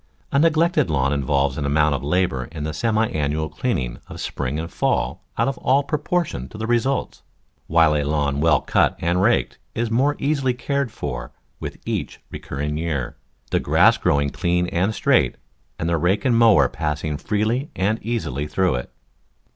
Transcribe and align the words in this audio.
A 0.31 0.39
neglected 0.39 0.89
lawn 0.89 1.13
involves 1.13 1.59
an 1.59 1.65
amount 1.67 1.93
of 1.93 2.03
labour 2.03 2.45
in 2.45 2.63
the 2.63 2.73
semi 2.73 3.07
annual 3.09 3.49
clean 3.49 3.77
ing 3.77 3.99
of 4.07 4.19
spring 4.19 4.57
and 4.57 4.71
fall 4.71 5.23
out 5.37 5.47
of 5.47 5.59
all 5.59 5.83
proportion 5.83 6.49
to 6.49 6.57
the 6.57 6.65
re 6.65 6.79
sults, 6.79 7.21
while 7.67 7.93
a 7.95 8.03
lawn 8.03 8.41
well 8.41 8.61
cut 8.61 8.95
and 8.97 9.21
raked 9.21 9.59
is 9.75 9.91
more 9.91 10.15
easily 10.17 10.55
cared 10.55 10.91
for 10.91 11.31
with 11.59 11.77
each 11.85 12.19
recurring 12.31 12.77
year, 12.77 13.15
the 13.51 13.59
grass 13.59 13.99
growing 13.99 14.31
clean 14.31 14.65
and 14.69 14.95
straight, 14.95 15.35
and 15.77 15.87
the 15.87 15.97
rake 15.97 16.25
and 16.25 16.35
mower 16.35 16.67
passing 16.67 17.15
freely 17.15 17.69
and 17.75 17.99
easily 18.01 18.47
through 18.47 18.73
it. 18.73 18.89